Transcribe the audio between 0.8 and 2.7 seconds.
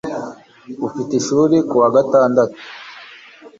Ufite ishuri kuwa gatandatu